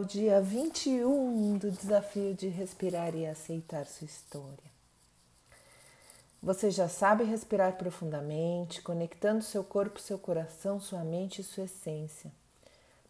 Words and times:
ao 0.00 0.04
dia 0.04 0.40
21 0.40 1.58
do 1.58 1.70
desafio 1.70 2.32
de 2.32 2.48
respirar 2.48 3.14
e 3.14 3.26
aceitar 3.26 3.84
sua 3.84 4.06
história. 4.06 4.70
Você 6.42 6.70
já 6.70 6.88
sabe 6.88 7.22
respirar 7.22 7.76
profundamente, 7.76 8.80
conectando 8.80 9.44
seu 9.44 9.62
corpo, 9.62 10.00
seu 10.00 10.18
coração, 10.18 10.80
sua 10.80 11.04
mente 11.04 11.42
e 11.42 11.44
sua 11.44 11.64
essência, 11.64 12.32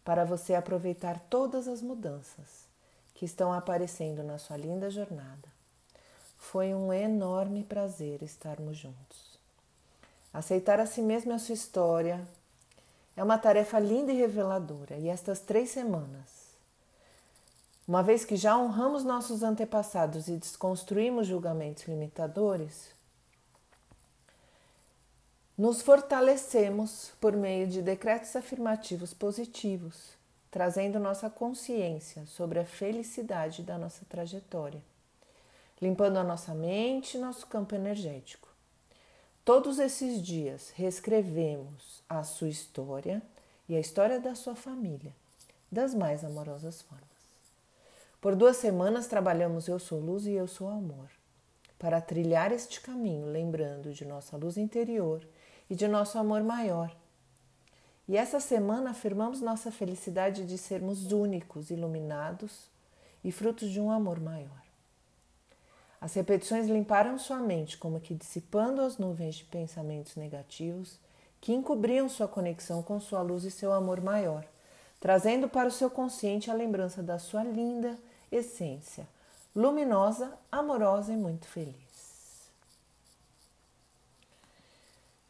para 0.03 0.25
você 0.25 0.53
aproveitar 0.53 1.17
todas 1.29 1.65
as 1.65 1.81
mudanças 1.81 2.65
que 3.13 3.23
estão 3.23 3.53
aparecendo 3.53 4.21
na 4.21 4.37
sua 4.37 4.57
linda 4.57 4.89
jornada. 4.89 5.47
Foi 6.37 6.73
um 6.73 6.91
enorme 6.91 7.63
prazer 7.63 8.21
estarmos 8.21 8.75
juntos. 8.75 9.39
Aceitar 10.33 10.81
a 10.81 10.85
si 10.85 11.01
mesmo 11.01 11.31
e 11.31 11.35
a 11.35 11.39
sua 11.39 11.55
história 11.55 12.27
é 13.15 13.23
uma 13.23 13.37
tarefa 13.37 13.79
linda 13.79 14.11
e 14.11 14.17
reveladora, 14.17 14.97
e 14.97 15.07
estas 15.07 15.39
três 15.39 15.69
semanas, 15.69 16.40
uma 17.91 18.01
vez 18.01 18.23
que 18.23 18.37
já 18.37 18.57
honramos 18.57 19.03
nossos 19.03 19.43
antepassados 19.43 20.29
e 20.29 20.37
desconstruímos 20.37 21.27
julgamentos 21.27 21.83
limitadores, 21.89 22.89
nos 25.57 25.81
fortalecemos 25.81 27.11
por 27.19 27.33
meio 27.33 27.67
de 27.67 27.81
decretos 27.81 28.33
afirmativos 28.33 29.13
positivos, 29.13 30.15
trazendo 30.49 31.01
nossa 31.01 31.29
consciência 31.29 32.25
sobre 32.27 32.59
a 32.59 32.65
felicidade 32.65 33.61
da 33.61 33.77
nossa 33.77 34.05
trajetória, 34.07 34.81
limpando 35.81 36.15
a 36.15 36.23
nossa 36.23 36.53
mente 36.53 37.17
e 37.17 37.19
nosso 37.19 37.45
campo 37.47 37.75
energético. 37.75 38.47
Todos 39.43 39.79
esses 39.79 40.21
dias 40.21 40.71
reescrevemos 40.75 42.01
a 42.07 42.23
sua 42.23 42.47
história 42.47 43.21
e 43.67 43.75
a 43.75 43.81
história 43.81 44.17
da 44.17 44.33
sua 44.33 44.55
família, 44.55 45.13
das 45.69 45.93
mais 45.93 46.23
amorosas 46.23 46.81
formas. 46.83 47.20
Por 48.21 48.35
duas 48.35 48.57
semanas 48.57 49.07
trabalhamos 49.07 49.67
Eu 49.67 49.79
Sou 49.79 49.99
Luz 49.99 50.27
e 50.27 50.33
Eu 50.33 50.47
Sou 50.47 50.69
Amor, 50.69 51.09
para 51.79 51.99
trilhar 51.99 52.51
este 52.51 52.79
caminho, 52.79 53.25
lembrando 53.25 53.91
de 53.91 54.05
nossa 54.05 54.37
luz 54.37 54.57
interior 54.57 55.27
e 55.67 55.73
de 55.73 55.87
nosso 55.87 56.19
amor 56.19 56.43
maior. 56.43 56.95
E 58.07 58.15
essa 58.15 58.39
semana 58.39 58.91
afirmamos 58.91 59.41
nossa 59.41 59.71
felicidade 59.71 60.45
de 60.45 60.55
sermos 60.55 61.11
únicos, 61.11 61.71
iluminados 61.71 62.69
e 63.23 63.31
frutos 63.31 63.71
de 63.71 63.81
um 63.81 63.89
amor 63.89 64.19
maior. 64.19 64.61
As 65.99 66.13
repetições 66.13 66.67
limparam 66.67 67.17
sua 67.17 67.37
mente, 67.37 67.75
como 67.75 67.99
que 67.99 68.13
dissipando 68.13 68.83
as 68.83 68.99
nuvens 68.99 69.37
de 69.37 69.45
pensamentos 69.45 70.15
negativos 70.15 70.99
que 71.39 71.53
encobriam 71.53 72.07
sua 72.07 72.27
conexão 72.27 72.83
com 72.83 72.99
sua 72.99 73.23
luz 73.23 73.45
e 73.45 73.49
seu 73.49 73.73
amor 73.73 73.99
maior, 73.99 74.45
trazendo 74.99 75.49
para 75.49 75.67
o 75.67 75.71
seu 75.71 75.89
consciente 75.89 76.51
a 76.51 76.53
lembrança 76.53 77.01
da 77.01 77.17
sua 77.17 77.43
linda 77.43 77.97
essência, 78.31 79.07
luminosa, 79.55 80.37
amorosa 80.51 81.11
e 81.11 81.17
muito 81.17 81.47
feliz. 81.47 81.75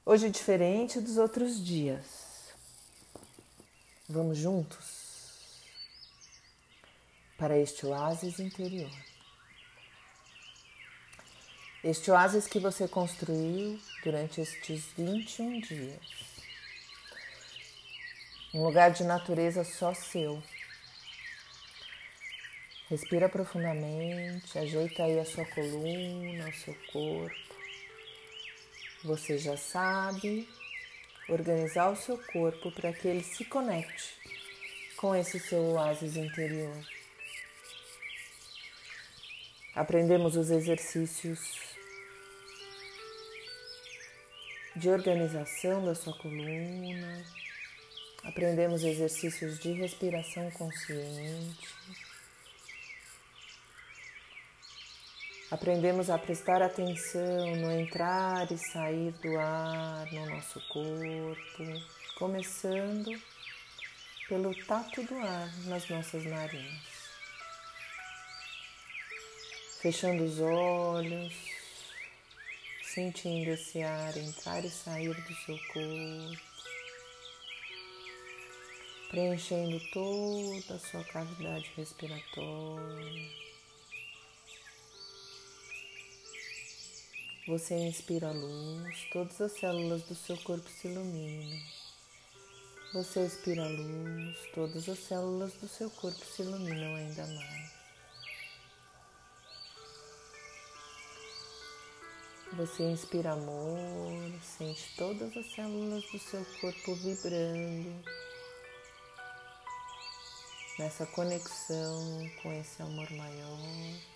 Hoje, 0.05 0.30
diferente 0.30 0.99
dos 0.99 1.17
outros 1.17 1.63
dias, 1.63 2.53
vamos 4.09 4.38
juntos 4.38 5.02
para 7.38 7.57
este 7.57 7.85
oásis 7.85 8.39
interior. 8.39 8.91
Este 11.83 12.11
oásis 12.11 12.45
que 12.45 12.59
você 12.59 12.88
construiu 12.88 13.79
durante 14.03 14.41
estes 14.41 14.85
21 14.95 15.61
dias. 15.61 15.99
Um 18.53 18.63
lugar 18.63 18.91
de 18.91 19.03
natureza 19.03 19.63
só 19.63 19.91
seu. 19.94 20.44
Respira 22.91 23.29
profundamente, 23.29 24.59
ajeita 24.59 25.06
aí 25.06 25.18
a 25.18 25.24
sua 25.24 25.46
coluna, 25.46 26.50
o 26.50 26.53
seu 26.53 26.75
corpo. 26.91 27.56
Você 29.06 29.38
já 29.38 29.56
sabe 29.56 30.46
organizar 31.29 31.90
o 31.90 31.96
seu 31.96 32.18
corpo 32.18 32.69
para 32.74 32.91
que 32.91 33.07
ele 33.07 33.24
se 33.24 33.46
conecte 33.46 34.13
com 34.97 35.16
esse 35.16 35.40
seu 35.40 35.72
oásis 35.72 36.18
interior. 36.18 36.75
Aprendemos 39.73 40.35
os 40.35 40.52
exercícios 40.52 41.40
de 44.75 44.90
organização 44.90 45.85
da 45.85 45.96
sua 45.96 46.18
coluna. 46.18 47.25
Aprendemos 48.22 48.84
exercícios 48.84 49.59
de 49.59 49.72
respiração 49.72 50.52
consciente. 50.52 52.10
Aprendemos 55.51 56.09
a 56.09 56.17
prestar 56.17 56.62
atenção 56.62 57.57
no 57.57 57.69
entrar 57.73 58.50
e 58.50 58.57
sair 58.57 59.12
do 59.22 59.38
ar 59.38 60.09
no 60.09 60.29
nosso 60.29 60.62
corpo, 60.69 61.85
começando 62.17 63.22
pelo 64.29 64.56
tato 64.66 65.03
do 65.03 65.17
ar 65.17 65.53
nas 65.66 65.90
nossas 65.90 66.23
narinas. 66.23 66.81
Fechando 69.81 70.23
os 70.23 70.40
olhos, 70.40 71.34
sentindo 72.85 73.50
esse 73.50 73.84
ar 73.84 74.16
entrar 74.16 74.63
e 74.63 74.69
sair 74.69 75.13
do 75.13 75.35
seu 75.35 75.59
corpo, 75.73 76.41
preenchendo 79.09 79.81
toda 79.91 80.75
a 80.75 80.79
sua 80.79 81.03
cavidade 81.03 81.69
respiratória. 81.75 83.41
Você 87.47 87.74
inspira 87.74 88.31
luz, 88.31 89.09
todas 89.12 89.41
as 89.41 89.52
células 89.53 90.03
do 90.03 90.13
seu 90.13 90.38
corpo 90.38 90.69
se 90.69 90.88
iluminam. 90.88 91.59
Você 92.94 93.25
expira 93.25 93.68
luz, 93.68 94.38
todas 94.53 94.88
as 94.88 95.00
células 95.00 95.52
do 95.53 95.68
seu 95.68 95.90
corpo 95.90 96.24
se 96.24 96.44
iluminam 96.44 96.96
ainda 96.96 97.25
mais. 97.25 97.72
Você 102.53 102.84
inspira 102.84 103.31
amor, 103.31 104.40
sente 104.44 104.96
todas 104.96 105.35
as 105.35 105.52
células 105.56 106.03
do 106.12 106.19
seu 106.19 106.46
corpo 106.59 106.94
vibrando 106.94 108.03
nessa 110.78 111.08
conexão 111.08 112.29
com 112.44 112.53
esse 112.53 112.84
amor 112.84 113.09
maior. 113.12 114.10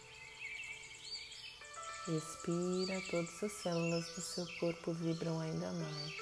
Expira, 2.07 3.01
todas 3.09 3.41
as 3.41 3.51
células 3.51 4.05
do 4.13 4.21
seu 4.21 4.45
corpo 4.59 4.93
vibram 4.93 5.39
ainda 5.39 5.71
mais, 5.71 6.13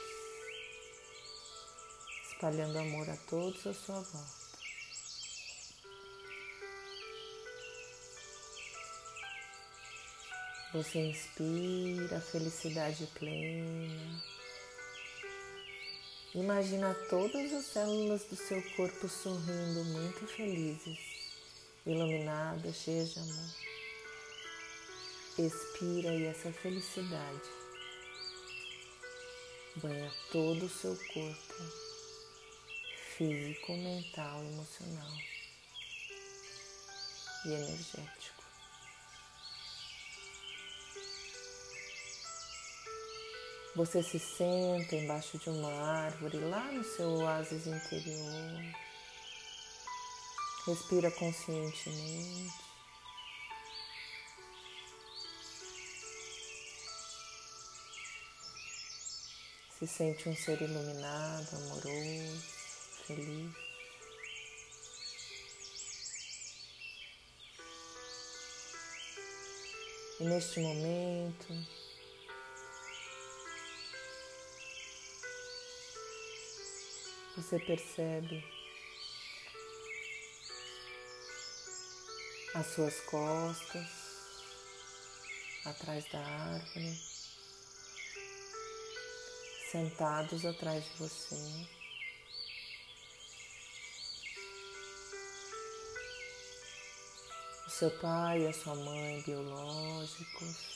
espalhando 2.31 2.79
amor 2.79 3.09
a 3.09 3.17
todos 3.29 3.67
à 3.67 3.73
sua 3.73 3.99
volta. 3.99 4.43
Você 10.71 10.99
inspira 10.99 12.21
felicidade 12.21 13.05
plena. 13.07 14.23
Imagina 16.33 16.95
todas 17.09 17.51
as 17.51 17.65
células 17.65 18.23
do 18.23 18.37
seu 18.37 18.63
corpo 18.77 19.09
sorrindo, 19.09 19.83
muito 19.83 20.27
felizes, 20.27 20.97
iluminadas, 21.85 22.73
cheias 22.77 23.13
de 23.13 23.19
amor. 23.19 23.82
Expira 25.35 26.13
e 26.13 26.25
essa 26.25 26.53
felicidade 26.53 27.41
banha 29.77 30.13
todo 30.31 30.63
o 30.63 30.69
seu 30.69 30.95
corpo, 30.95 31.55
físico, 33.17 33.73
mental, 33.73 34.43
emocional 34.43 35.11
e 37.45 37.51
energético. 37.51 38.43
Você 43.75 44.03
se 44.03 44.19
senta 44.19 44.95
embaixo 44.95 45.39
de 45.39 45.49
uma 45.49 45.73
árvore 46.03 46.37
lá 46.37 46.71
no 46.71 46.83
seu 46.83 47.09
oásis 47.09 47.65
interior. 47.65 48.61
Respira 50.67 51.09
conscientemente. 51.09 52.62
Se 59.83 59.87
sente 59.87 60.29
um 60.29 60.35
ser 60.37 60.61
iluminado, 60.61 61.57
amoroso, 61.57 62.41
feliz. 63.05 63.53
E 70.21 70.23
neste 70.23 70.61
momento, 70.61 71.47
você 77.35 77.59
percebe 77.59 78.41
as 82.55 82.67
suas 82.67 83.01
costas, 83.01 83.85
atrás 85.65 86.09
da 86.09 86.19
árvore, 86.19 87.12
sentados 89.73 90.45
atrás 90.45 90.83
de 90.83 90.99
você. 90.99 91.35
O 97.65 97.69
seu 97.71 97.89
pai 97.99 98.43
e 98.43 98.47
a 98.47 98.53
sua 98.53 98.75
mãe 98.75 99.23
biológicos. 99.23 100.73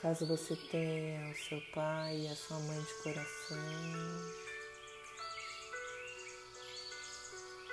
Caso 0.00 0.26
você 0.26 0.56
tenha 0.70 1.30
o 1.30 1.36
seu 1.36 1.60
pai 1.74 2.16
e 2.16 2.28
a 2.28 2.34
sua 2.34 2.58
mãe 2.60 2.82
de 2.82 2.94
coração, 3.02 4.32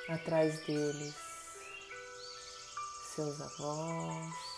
atrás 0.10 0.60
deles 0.66 1.16
seus 3.16 3.42
avós, 3.42 4.49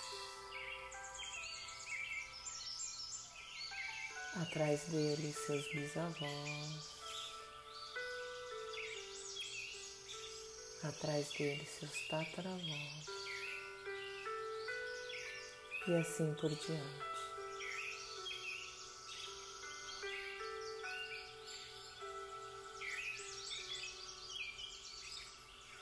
atrás 4.36 4.82
deles 4.86 5.36
seus 5.46 5.72
bisavós, 5.72 6.90
atrás 10.84 11.30
deles 11.34 11.70
seus 11.70 12.08
tataravós 12.08 13.06
e 15.88 15.94
assim 15.96 16.34
por 16.36 16.50
diante. 16.50 17.12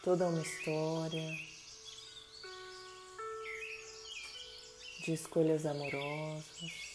toda 0.10 0.28
uma 0.28 0.42
história 0.42 1.38
de 5.06 5.14
escolhas 5.14 5.68
amorosas. 5.68 6.89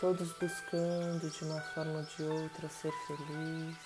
Todos 0.00 0.30
buscando 0.34 1.28
de 1.28 1.44
uma 1.44 1.60
forma 1.60 1.98
ou 1.98 2.04
de 2.04 2.22
outra 2.22 2.68
ser 2.68 2.92
feliz. 3.08 3.76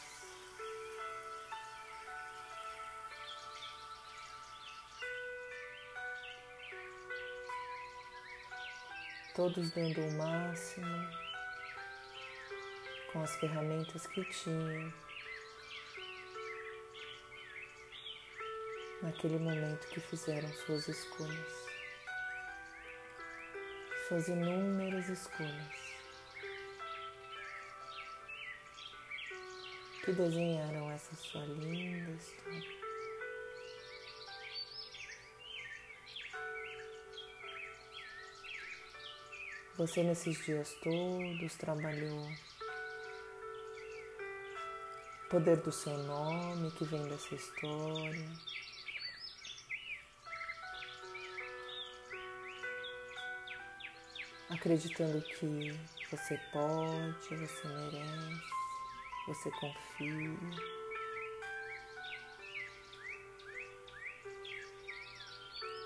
Todos 9.34 9.70
dando 9.70 10.02
o 10.02 10.12
máximo 10.12 11.08
com 13.10 13.22
as 13.22 13.34
ferramentas 13.36 14.06
que 14.08 14.22
tinham 14.24 14.92
naquele 19.00 19.38
momento 19.38 19.88
que 19.88 20.00
fizeram 20.00 20.52
suas 20.52 20.88
escolhas, 20.88 21.66
suas 24.08 24.28
inúmeras 24.28 25.08
escolhas. 25.08 25.91
Que 30.04 30.12
desenharam 30.12 30.90
essa 30.90 31.14
sua 31.14 31.44
linda 31.44 32.10
história. 32.10 32.82
Você 39.76 40.02
nesses 40.02 40.44
dias 40.44 40.74
todos 40.82 41.54
trabalhou 41.56 42.28
poder 45.32 45.56
do 45.56 45.72
seu 45.72 45.96
nome 45.96 46.70
que 46.72 46.84
vem 46.84 47.08
dessa 47.08 47.34
história. 47.34 48.28
Acreditando 54.50 55.22
que 55.22 55.72
você 56.10 56.38
pode, 56.52 57.34
você 57.34 57.68
merece, 57.68 58.61
você 59.26 59.50
confia. 59.52 60.38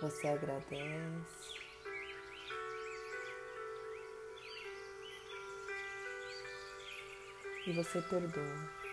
Você 0.00 0.28
agradece. 0.28 1.56
E 7.66 7.72
você 7.72 8.00
perdoa. 8.02 8.86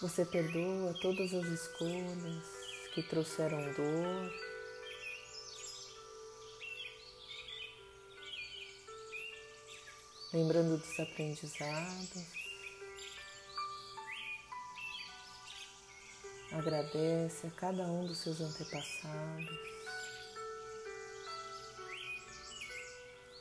Você 0.00 0.24
perdoa 0.24 0.94
todas 1.00 1.32
as 1.34 1.46
escolhas 1.46 2.44
que 2.94 3.02
trouxeram 3.02 3.72
dor. 3.72 4.51
Lembrando 10.32 10.78
dos 10.78 11.00
aprendizados. 11.00 12.42
Agradece 16.52 17.46
a 17.46 17.50
cada 17.50 17.82
um 17.84 18.06
dos 18.06 18.18
seus 18.18 18.40
antepassados 18.40 19.72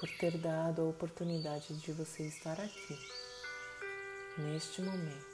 por 0.02 0.10
ter 0.18 0.38
dado 0.38 0.82
a 0.82 0.86
oportunidade 0.86 1.78
de 1.78 1.92
você 1.92 2.24
estar 2.24 2.60
aqui, 2.60 2.98
neste 4.38 4.82
momento 4.82 5.32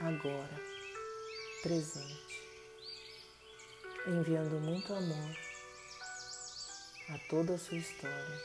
agora, 0.00 0.60
presente, 1.62 2.42
enviando 4.06 4.58
muito 4.60 4.94
amor 4.94 5.36
a 7.10 7.18
toda 7.28 7.54
a 7.54 7.58
sua 7.58 7.76
história, 7.76 8.42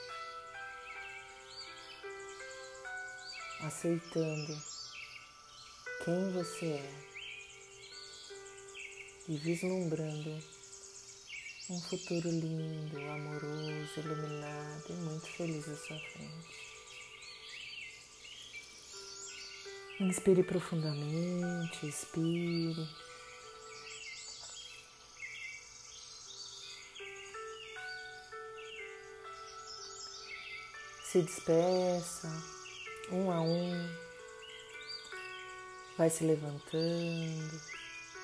aceitando 3.63 4.59
quem 6.03 6.31
você 6.31 6.65
é 6.65 7.11
e 9.27 9.37
vislumbrando 9.37 10.39
um 11.69 11.79
futuro 11.79 12.29
lindo, 12.29 12.97
amoroso, 12.97 13.99
iluminado 13.99 14.85
e 14.89 14.93
muito 14.93 15.27
feliz 15.27 15.69
à 15.69 15.75
sua 15.75 15.99
frente. 15.99 16.71
Inspire 19.99 20.43
profundamente, 20.43 21.87
expire. 21.87 22.89
Se 31.05 31.21
despeça, 31.21 32.60
um 33.11 33.29
a 33.31 33.41
um, 33.41 33.95
vai 35.97 36.09
se 36.09 36.23
levantando 36.23 37.61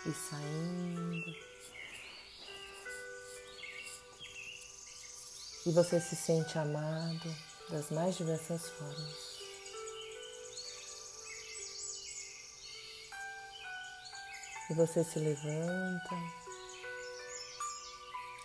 e 0.05 0.13
saindo. 0.13 1.35
E 5.65 5.71
você 5.71 5.99
se 5.99 6.15
sente 6.15 6.57
amado 6.57 7.35
das 7.69 7.91
mais 7.91 8.15
diversas 8.15 8.69
formas. 8.69 9.37
E 14.69 14.73
você 14.73 15.03
se 15.03 15.19
levanta, 15.19 16.15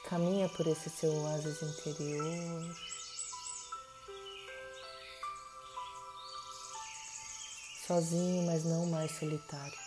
caminha 0.09 0.49
por 0.49 0.67
esse 0.67 0.91
seu 0.91 1.13
oásis 1.13 1.63
interior. 1.63 3.02
Sozinho, 7.93 8.47
mas 8.47 8.65
não 8.65 8.87
mais 8.87 9.11
solitário. 9.13 9.79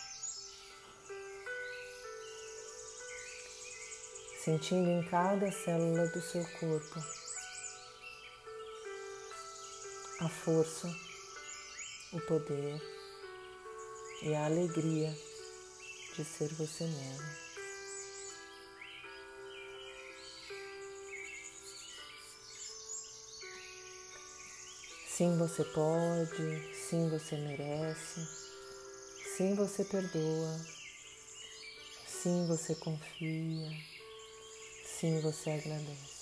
Sentindo 4.44 4.88
em 4.88 5.02
cada 5.08 5.50
célula 5.50 6.06
do 6.06 6.22
seu 6.22 6.46
corpo 6.60 7.00
a 10.20 10.28
força, 10.28 10.88
o 12.12 12.20
poder 12.20 12.80
e 14.22 14.36
a 14.36 14.44
alegria 14.44 15.12
de 16.14 16.24
ser 16.24 16.54
você 16.54 16.84
mesmo. 16.84 17.45
Sim, 25.16 25.38
você 25.38 25.64
pode, 25.64 26.74
sim, 26.74 27.08
você 27.08 27.38
merece, 27.38 28.20
sim, 29.34 29.54
você 29.54 29.82
perdoa, 29.82 30.60
sim, 32.06 32.46
você 32.46 32.74
confia, 32.74 33.70
Sim, 34.84 35.20
você 35.22 35.50
agradece. 35.52 36.16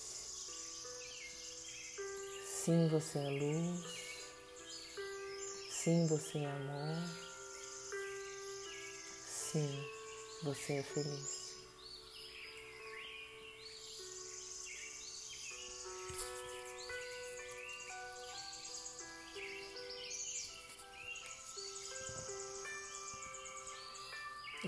Sim, 2.47 2.89
você 2.89 3.19
é 3.19 3.31
luz. 3.31 3.85
Sim, 5.71 6.07
você 6.07 6.39
é 6.39 6.47
amor. 6.47 7.09
Sim, 9.27 9.85
você 10.45 10.75
é 10.75 10.83
feliz. 10.85 11.44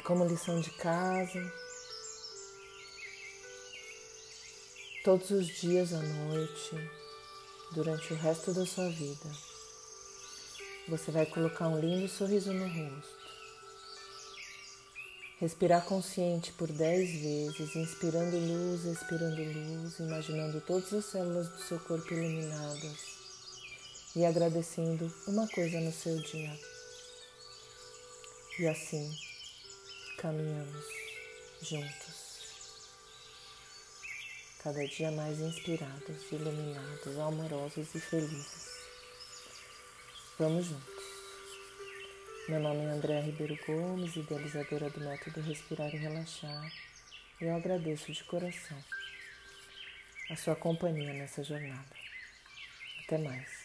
Como 0.07 0.25
lição 0.25 0.61
de 0.61 0.71
casa, 0.71 1.53
todos 5.03 5.29
os 5.33 5.49
dias 5.49 5.93
à 5.93 6.01
noite, 6.01 6.91
durante 7.73 8.13
o 8.13 8.17
resto 8.17 8.55
da 8.55 8.65
sua 8.65 8.89
vida, 8.89 9.29
você 10.87 11.11
vai 11.11 11.27
colocar 11.27 11.67
um 11.67 11.81
lindo 11.81 12.09
sorriso 12.09 12.53
no 12.53 12.69
rosto. 12.69 13.27
Respirar 15.41 15.85
consciente 15.85 16.53
por 16.53 16.71
dez 16.71 17.11
vezes, 17.11 17.75
inspirando 17.75 18.39
luz, 18.39 18.85
expirando 18.85 19.43
luz, 19.43 19.99
imaginando 19.99 20.61
todas 20.61 20.93
as 20.95 21.05
células 21.07 21.49
do 21.49 21.59
seu 21.63 21.81
corpo 21.81 22.15
iluminadas 22.15 22.97
e 24.15 24.25
agradecendo 24.25 25.13
uma 25.27 25.49
coisa 25.49 25.81
no 25.81 25.93
seu 25.93 26.17
dia. 26.23 26.57
E 28.61 28.67
assim, 28.69 29.26
caminhamos 30.27 30.85
juntos, 31.63 32.91
cada 34.61 34.85
dia 34.85 35.13
mais 35.13 35.39
inspirados, 35.39 36.33
iluminados, 36.33 37.17
amorosos 37.17 37.95
e 37.95 38.01
felizes. 38.01 38.67
Vamos 40.37 40.67
juntos. 40.67 41.05
Meu 42.49 42.59
nome 42.59 42.87
é 42.87 42.89
Andréa 42.89 43.23
Ribeiro 43.23 43.57
Gomes, 43.65 44.17
idealizadora 44.17 44.91
do 44.91 44.99
método 44.99 45.41
Respirar 45.43 45.95
e 45.95 45.97
Relaxar. 45.97 46.73
E 47.41 47.45
eu 47.45 47.55
agradeço 47.55 48.13
de 48.13 48.25
coração 48.25 48.83
a 50.29 50.35
sua 50.35 50.57
companhia 50.57 51.13
nessa 51.13 51.45
jornada. 51.45 51.97
Até 53.05 53.17
mais. 53.19 53.56